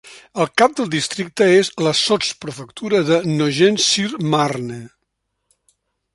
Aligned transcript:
El 0.43 0.47
cap 0.61 0.71
del 0.77 0.87
districte 0.95 1.49
és 1.57 1.69
la 1.87 1.93
sotsprefectura 1.99 3.03
de 3.11 3.19
Nogent-sur-Marne. 3.35 4.83